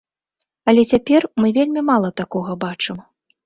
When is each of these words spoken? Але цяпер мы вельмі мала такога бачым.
Але 0.73 0.85
цяпер 0.93 1.29
мы 1.43 1.53
вельмі 1.59 1.87
мала 1.93 2.13
такога 2.25 2.51
бачым. 2.69 2.97